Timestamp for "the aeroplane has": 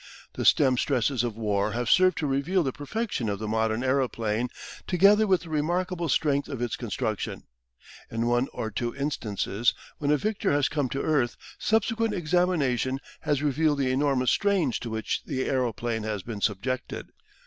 15.27-16.23